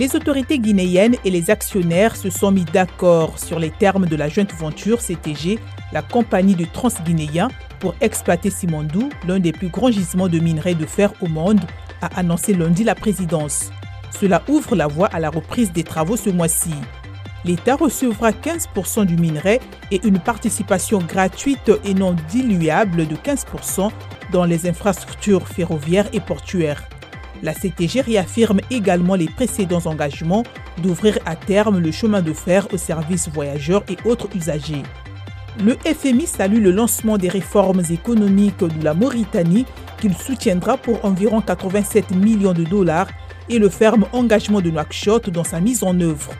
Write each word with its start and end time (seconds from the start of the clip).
Les 0.00 0.16
autorités 0.16 0.58
guinéennes 0.58 1.16
et 1.26 1.30
les 1.30 1.50
actionnaires 1.50 2.16
se 2.16 2.30
sont 2.30 2.50
mis 2.50 2.64
d'accord 2.64 3.38
sur 3.38 3.58
les 3.58 3.68
termes 3.68 4.06
de 4.06 4.16
la 4.16 4.30
jointe 4.30 4.54
venture 4.54 4.98
CTG, 4.98 5.58
la 5.92 6.00
compagnie 6.00 6.54
de 6.54 6.64
transguinéen, 6.64 7.48
pour 7.80 7.94
exploiter 8.00 8.48
Simondou, 8.48 9.10
l'un 9.28 9.40
des 9.40 9.52
plus 9.52 9.68
grands 9.68 9.90
gisements 9.90 10.28
de 10.28 10.38
minerais 10.38 10.74
de 10.74 10.86
fer 10.86 11.12
au 11.20 11.26
monde, 11.26 11.60
a 12.00 12.06
annoncé 12.18 12.54
lundi 12.54 12.82
la 12.82 12.94
présidence. 12.94 13.72
Cela 14.18 14.42
ouvre 14.48 14.74
la 14.74 14.86
voie 14.86 15.08
à 15.08 15.20
la 15.20 15.28
reprise 15.28 15.70
des 15.70 15.84
travaux 15.84 16.16
ce 16.16 16.30
mois-ci. 16.30 16.72
L'État 17.44 17.76
recevra 17.76 18.30
15% 18.30 19.04
du 19.04 19.18
minerai 19.18 19.60
et 19.90 20.00
une 20.06 20.18
participation 20.18 21.00
gratuite 21.00 21.70
et 21.84 21.92
non 21.92 22.16
diluable 22.30 23.06
de 23.06 23.16
15% 23.16 23.90
dans 24.32 24.46
les 24.46 24.66
infrastructures 24.66 25.46
ferroviaires 25.46 26.08
et 26.14 26.20
portuaires. 26.20 26.88
La 27.42 27.54
CTG 27.54 28.02
réaffirme 28.02 28.60
également 28.70 29.14
les 29.14 29.28
précédents 29.28 29.86
engagements 29.86 30.44
d'ouvrir 30.82 31.18
à 31.24 31.36
terme 31.36 31.78
le 31.78 31.90
chemin 31.90 32.22
de 32.22 32.32
fer 32.32 32.66
aux 32.72 32.76
services 32.76 33.28
voyageurs 33.28 33.82
et 33.88 33.96
autres 34.04 34.28
usagers. 34.34 34.82
Le 35.64 35.76
FMI 35.84 36.26
salue 36.26 36.62
le 36.62 36.70
lancement 36.70 37.18
des 37.18 37.28
réformes 37.28 37.82
économiques 37.90 38.60
de 38.60 38.84
la 38.84 38.94
Mauritanie 38.94 39.66
qu'il 40.00 40.14
soutiendra 40.14 40.76
pour 40.76 41.04
environ 41.04 41.40
87 41.40 42.12
millions 42.12 42.52
de 42.52 42.64
dollars 42.64 43.08
et 43.48 43.58
le 43.58 43.68
ferme 43.68 44.06
engagement 44.12 44.60
de 44.60 44.70
Nouakchott 44.70 45.28
dans 45.30 45.44
sa 45.44 45.60
mise 45.60 45.82
en 45.82 45.98
œuvre. 46.00 46.32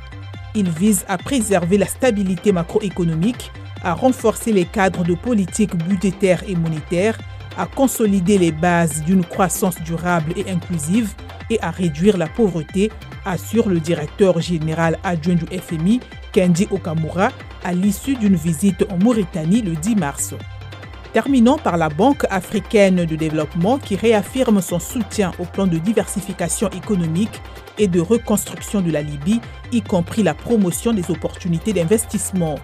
Il 0.54 0.70
vise 0.70 1.04
à 1.08 1.18
préserver 1.18 1.76
la 1.76 1.86
stabilité 1.86 2.52
macroéconomique, 2.52 3.50
à 3.82 3.94
renforcer 3.94 4.52
les 4.52 4.64
cadres 4.64 5.04
de 5.04 5.14
politique 5.14 5.76
budgétaire 5.76 6.42
et 6.48 6.54
monétaire, 6.54 7.18
à 7.56 7.66
consolider 7.66 8.38
les 8.38 8.52
bases 8.52 9.02
d'une 9.02 9.24
croissance 9.24 9.80
durable 9.82 10.32
et 10.36 10.50
inclusive 10.50 11.12
et 11.50 11.60
à 11.60 11.70
réduire 11.70 12.16
la 12.16 12.28
pauvreté, 12.28 12.90
assure 13.24 13.68
le 13.68 13.80
directeur 13.80 14.40
général 14.40 14.98
adjoint 15.04 15.34
du 15.34 15.46
FMI, 15.46 16.00
Kendi 16.32 16.68
Okamura, 16.70 17.30
à 17.64 17.72
l'issue 17.72 18.14
d'une 18.14 18.36
visite 18.36 18.86
en 18.90 18.98
Mauritanie 18.98 19.62
le 19.62 19.72
10 19.72 19.96
mars. 19.96 20.34
Terminons 21.12 21.58
par 21.58 21.76
la 21.76 21.88
Banque 21.88 22.24
africaine 22.30 23.04
de 23.04 23.16
développement 23.16 23.78
qui 23.78 23.96
réaffirme 23.96 24.60
son 24.60 24.78
soutien 24.78 25.32
au 25.40 25.44
plan 25.44 25.66
de 25.66 25.76
diversification 25.76 26.70
économique 26.70 27.42
et 27.78 27.88
de 27.88 28.00
reconstruction 28.00 28.80
de 28.80 28.92
la 28.92 29.02
Libye, 29.02 29.40
y 29.72 29.82
compris 29.82 30.22
la 30.22 30.34
promotion 30.34 30.92
des 30.92 31.10
opportunités 31.10 31.72
d'investissement. 31.72 32.56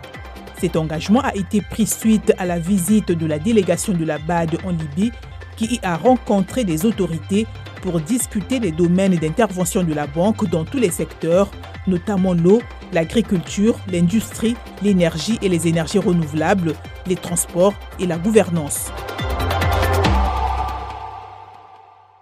Cet 0.59 0.77
engagement 0.77 1.21
a 1.21 1.35
été 1.35 1.61
pris 1.61 1.87
suite 1.87 2.33
à 2.39 2.47
la 2.47 2.59
visite 2.59 3.13
de 3.13 3.27
la 3.27 3.39
délégation 3.39 3.93
de 3.93 4.05
la 4.05 4.19
BAD 4.19 4.59
en 4.65 4.71
Libye 4.71 5.13
qui 5.57 5.67
y 5.67 5.81
a 5.83 5.97
rencontré 5.97 6.65
des 6.65 6.85
autorités 6.85 7.47
pour 7.83 8.01
discuter 8.01 8.59
des 8.61 8.73
domaines 8.73 9.17
d'intervention 9.17 9.83
de 9.83 9.95
la 9.95 10.07
banque 10.07 10.49
dans 10.49 10.65
tous 10.65 10.79
les 10.79 10.91
secteurs, 10.91 11.51
notamment 11.87 12.35
l'eau, 12.35 12.61
l'agriculture, 12.93 13.79
l'industrie, 13.91 14.57
l'énergie 14.83 15.39
et 15.43 15.49
les 15.49 15.69
énergies 15.69 15.99
renouvelables, 15.99 16.75
les 17.07 17.17
transports 17.17 17.75
et 17.99 18.07
la 18.07 18.19
gouvernance. 18.19 18.91